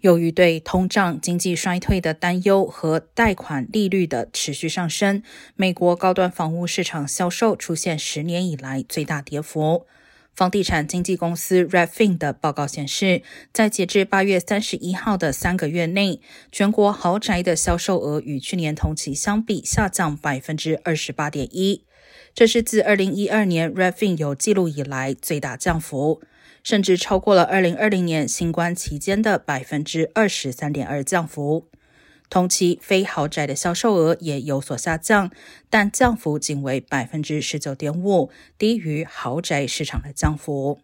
[0.00, 5.22] 由于对通胀、经济衰退的担忧和贷款利率的持续上升，
[5.56, 9.86] 美国高端房屋市场销售出现十年以来最大跌幅。
[10.34, 13.22] 房地产经纪公司 Redfin 的报告显示，
[13.52, 16.20] 在截至八月三十一号的三个月内，
[16.50, 21.84] 全国豪宅的销售额与去年同期相比下降百分之二十八点一，
[22.34, 26.22] 这是自二零一二年 Redfin 有记录以来最大降幅。
[26.62, 31.70] 甚至超过了二零二零年新冠期间的百分之二十三点二降幅。
[32.30, 35.30] 同期非豪宅的销售额也有所下降，
[35.68, 40.80] 但降幅仅为百分之十九点五，低于豪宅市场的降幅。